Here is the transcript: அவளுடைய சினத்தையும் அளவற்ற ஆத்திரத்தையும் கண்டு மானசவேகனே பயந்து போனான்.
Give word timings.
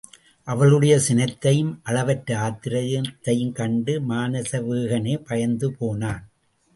அவளுடைய 0.47 0.93
சினத்தையும் 1.07 1.79
அளவற்ற 1.83 2.37
ஆத்திரத்தையும் 2.47 3.51
கண்டு 3.51 3.93
மானசவேகனே 4.09 5.15
பயந்து 5.27 5.69
போனான். 5.73 6.23